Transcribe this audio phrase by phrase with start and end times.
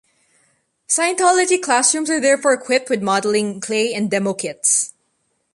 [0.89, 4.95] Scientology classrooms are therefore equipped with modelling clay and demo kits.